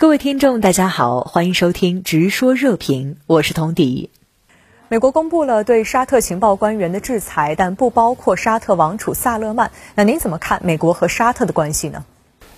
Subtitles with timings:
[0.00, 4.08] 各位听众，大家好，欢迎收听《直说热评》，我是童迪。
[4.88, 9.72] 美国公布了对沙特情报官员的制裁，但不包括沙特王储萨勒曼。
[9.94, 12.06] 那您怎么看美国和沙特的关系呢？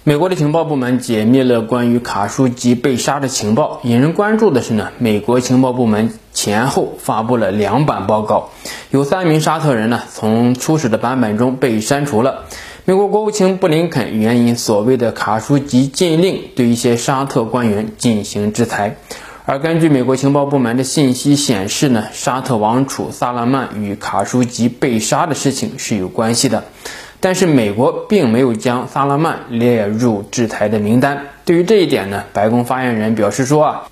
[0.04, 3.80] 美国的情报部门解密了关于卡舒吉被杀的情报。
[3.82, 8.50] 引人关注的是呢，美国情报部门前后发布了两版报告，
[8.90, 12.44] 有三名沙特人呢从初始的版本中被删除了。
[12.84, 18.96] 美国国务卿布林肯援引所谓的卡舒吉禁令，对一些沙特官员进行制裁。
[19.44, 26.64] 而根据美国情报部门的信息显示呢，沙特王储萨勒曼与卡舒吉被杀的事情是有关系的。
[27.20, 31.26] 但是美国并没有将萨勒曼列入制裁的名单。
[31.44, 33.82] 对于这一点呢，白宫发言人表示说啊，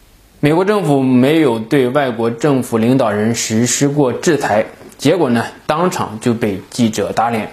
[0.40, 4.66] 美国政府没有对外国政府领导人实施过制裁。
[4.98, 7.52] 结果呢，当场就被记者打脸。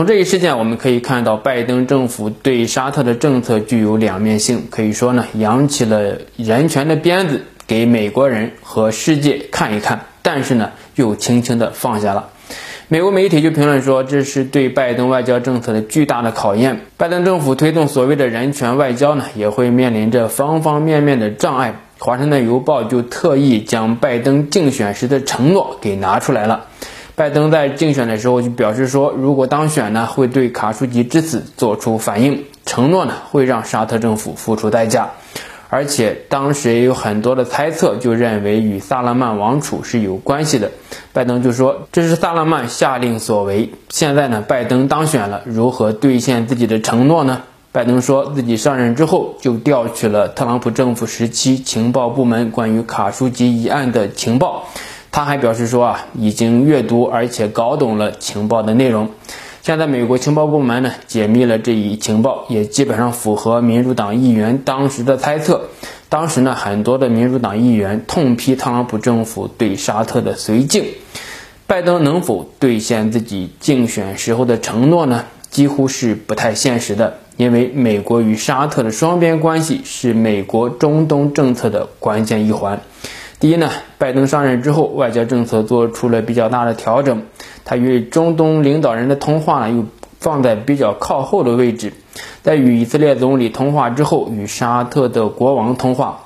[0.00, 12.30] 从这一事件我们可以看到，拜登政府对沙特的政策具有两面性，可以说呢，扬起了人权的鞭子给美国人和世界看一看，但是呢，又轻轻的放下了。
[12.88, 16.80] 美国媒体就评论说，这是对拜登外交政策的巨大的考验。
[16.96, 21.74] 拜登政府推动所谓的人权外交呢，也会面临着方方面面的障碍。
[21.98, 26.68] 华盛顿邮报就特意将拜登竞选时的承诺给拿出来了。
[27.20, 35.10] 拜登在竞选的时候就表示说，如果当选呢，会对卡舒吉之死做出反应，承诺呢会让沙特政府付出代价，
[35.68, 40.70] 而且当时也有很多的猜测，就认为与萨勒曼王储是有关系的。
[41.12, 43.68] 拜登就说这是萨勒曼下令所为。
[43.90, 47.42] 现在呢，拜登当选了，如何兑现自己的承诺呢？
[47.70, 54.70] 拜登说自己上任之后就调取了特朗普政府时期情报部门关于卡舒吉一案的情报。
[55.12, 59.10] 他还表示说啊，已经阅读而且搞懂了情报的内容。
[59.62, 65.68] 现在美国情报部门呢解密了这一情报，也基本上符合民主党议员当时的猜测。
[66.08, 70.84] 当时呢，很多的民主党议员痛批特朗普政府对沙特的绥靖。
[71.66, 75.26] 拜登能否兑现自己竞选时候的承诺呢？
[75.50, 82.80] 几乎是不太现实的，因为美国与沙特的双边关系是美国中东政策的关键一环。
[83.40, 87.22] 第一呢，拜登上任之后，外交政策做出了比较大的调整，
[87.64, 89.86] 他与中东领导人的通话呢又
[90.18, 91.94] 放在比较靠后的位置，
[92.42, 96.24] 在与以色列总理通话之后，与沙特的国王通话，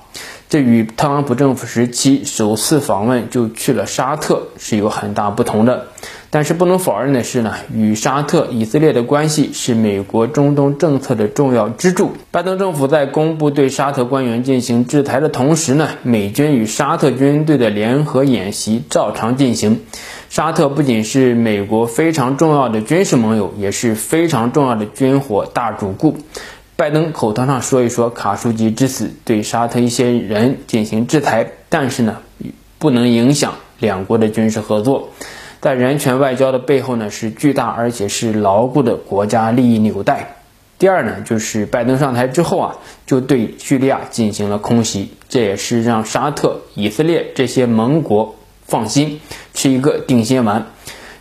[0.48, 5.86] 这与特朗普政府时期首次访问就去了沙特是有很大不同的。
[6.34, 12.10] 但是不能否认的是呢，与沙特、以色列的关系是美国中东政策的重要支柱。
[12.32, 19.82] 拜登政府在公布对沙特官员进行制裁的同时呢，美军与沙特军队的联合演习照常进行。
[20.28, 26.16] 沙特不仅是美国非常重要的军事盟友，也是非常重要的军火大主顾。
[26.74, 32.16] 拜登口头上说一说卡舒吉之死，对沙特一些人进行制裁，但是呢，
[32.80, 35.10] 不能影响两国的军事合作。
[35.64, 40.36] 在人权外交的背后呢，是巨大而且是牢固的国家利益纽带。
[40.78, 42.76] 第二呢，就是拜登上台之后啊，
[43.06, 48.34] 就对叙利亚进行了空袭，这也是让沙特、以色列这些盟国
[48.66, 49.22] 放心，
[49.54, 50.66] 吃一个定心丸。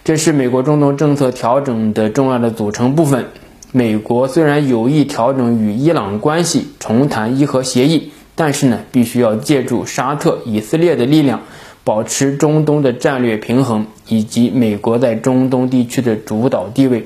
[0.03, 3.27] 这是美国中东政策调整的重要的组成部分。
[3.71, 11.43] 美国虽然有意调整与伊朗关系，重谈伊核协议，但是呢，必须要借助沙特、以色列的力量。
[11.83, 17.05] 保持中东的战略平衡，以及美国在中东地区的主导地位。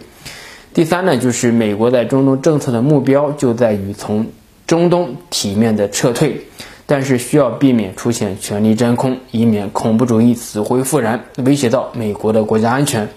[0.73, 4.27] 第三呢，就是美国在中东政策的目标就在于从
[4.67, 6.41] 中东体面的撤退，
[6.85, 13.09] 但是需要避免出现权力真空，以免恐怖主义死灰复燃，威胁到美国的国家安全。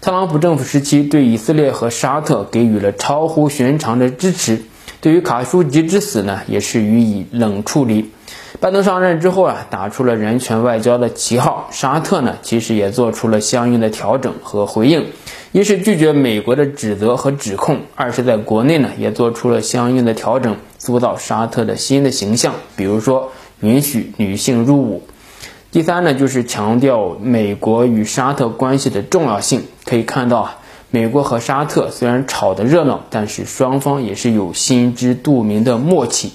[0.00, 4.62] 特朗普政府时期对以色列和沙特给予了超乎寻常的支持，
[5.00, 8.10] 对于卡舒吉之死呢，也是予以冷处理。
[8.58, 11.68] 拜登上任之后啊，打出了人权外交的旗号。
[11.70, 15.06] 沙特呢，其实也做出了相应的调整和回应。
[15.52, 22.54] 一是拒绝美国的指责和指控，二是在国内呢，也做出了相应的调整，塑造沙特的新的形象。
[22.76, 23.30] 比如说，
[23.60, 25.02] 允许女性入伍。
[25.70, 29.62] 第三呢，就是强调美国与沙特关系的重要性。
[29.84, 30.58] 可以看到啊，
[30.90, 36.32] 美国和沙特虽然吵得热闹，但是双方也是有心知肚明的默契。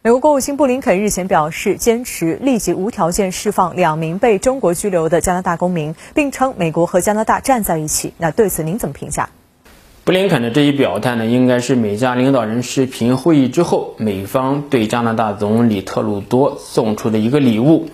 [0.00, 8.12] 美国国务卿布林肯日前表示，坚持立即无条件释放两名被中国拘留的加拿大公民，并称美国和加拿大站在一起。
[8.16, 9.28] 那对此您怎么评价？
[10.04, 17.88] 布林肯的这一表态呢，应该是美加领导人视频会议之后，美方对加拿大总理特鲁多送出的一个礼物。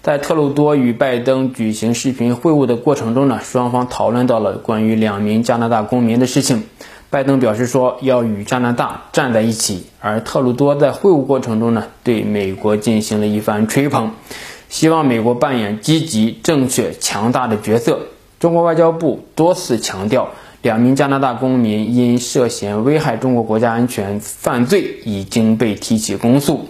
[0.00, 6.64] 在特鲁多与拜登举行视频会晤的过程中呢，双方讨论到了关于两名加拿大公民的事情。
[7.10, 14.12] 拜登表示说要与加拿大站在一起，而特鲁多在会晤过程中呢，对美国进行了一番吹捧，
[14.68, 18.02] 希望美国扮演积极、正确、强大的角色。
[18.38, 20.28] 中国外交部多次强调，
[20.62, 26.66] 两名加拿大公民因涉嫌危害中国国家安全犯罪已经被提起公诉。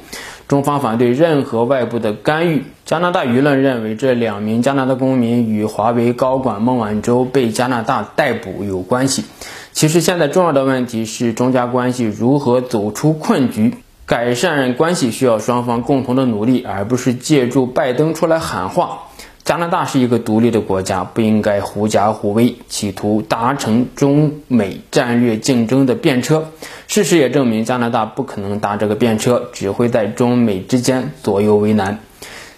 [0.49, 2.65] 中方反对任何外部的干预。
[2.87, 9.25] 加拿大舆论认为，这两名加拿大公民与华为高管孟晚舟被加拿大逮捕有关系。
[9.73, 13.75] 其实，现在重要的问题是中加关系如何走出困局。
[14.07, 19.03] 改善关系需要双方共同的努力，而不是借助拜登出来喊话。
[19.45, 26.49] 加拿大是一个独立的国家，不应该狐假虎威，企图达成中美战略竞争的便车。
[26.89, 32.01] 事实也证明，加拿大不可能搭这个便车，只会在中美之间左右为难。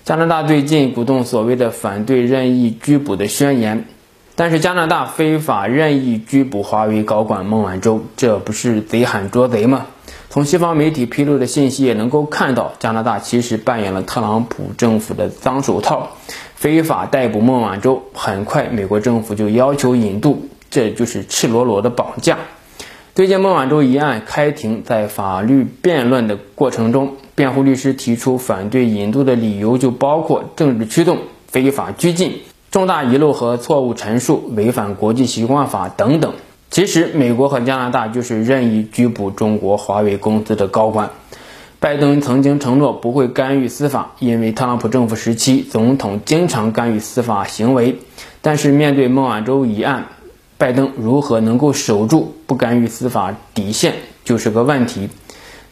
[0.04, 3.84] 加拿大最近鼓动所谓的反对任意拘捕的宣言，
[4.34, 9.86] 但是加拿大非法任意拘捕华为高管孟晚舟，这不是贼喊捉贼吗？
[10.30, 16.16] 从西方媒体披露的信息也能够看到，加拿大其实扮演了特朗普政府的脏手套。
[16.54, 22.38] 非法逮捕孟晚舟，很快美国政府就要求引渡，这就是赤裸裸的绑架。
[23.14, 31.18] 最近孟晚舟一案开庭，在法律辩论的过程中，辩护律师提出反对引渡的理由就包括政治驱动、
[31.48, 32.40] 非法拘禁、
[32.72, 36.32] 重大遗漏和错误陈述、违反国际习惯法等等。
[36.70, 41.10] 其实，美国和加拿大就是任意拘捕中国华为公司的高管。
[41.80, 47.98] 拜登曾经承诺不会干预司法，因为特朗普政府时期总统经常干预司法行为。
[48.40, 50.06] 但是面对孟晚舟一案，
[50.56, 55.10] 拜登如何能够守住不干预司法底线，就是个问题。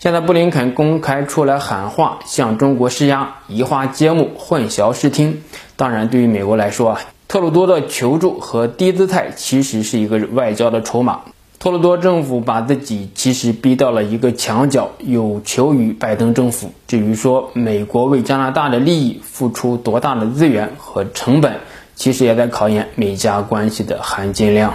[0.01, 5.43] 现在布林肯公开出来喊话，向中国施压，移花接木，混淆视听。
[5.77, 11.21] 当然，对于美国来说啊，特鲁多的求助和低姿态其实是一个外交的筹码。
[11.59, 16.73] 特鲁多政府把自己其实逼到了一个墙角，有求于拜登政府。
[16.87, 21.57] 至于说美国为加拿大的利益付出多大的资源和成本，
[21.95, 24.73] 其实也在考验美加关系的含金量。